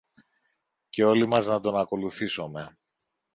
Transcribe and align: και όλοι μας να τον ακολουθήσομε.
και 0.89 1.03
όλοι 1.03 1.27
μας 1.27 1.45
να 1.45 1.59
τον 1.59 1.77
ακολουθήσομε. 1.77 2.77